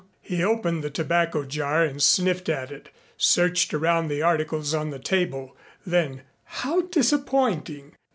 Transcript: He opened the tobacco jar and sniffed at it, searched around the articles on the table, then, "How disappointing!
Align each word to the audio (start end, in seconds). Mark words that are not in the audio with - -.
He 0.23 0.43
opened 0.43 0.83
the 0.83 0.89
tobacco 0.89 1.43
jar 1.45 1.83
and 1.83 2.01
sniffed 2.01 2.49
at 2.49 2.71
it, 2.71 2.89
searched 3.17 3.71
around 3.71 4.07
the 4.07 4.23
articles 4.23 4.73
on 4.73 4.89
the 4.89 4.97
table, 4.97 5.55
then, 5.85 6.23
"How 6.43 6.81
disappointing! 6.81 7.93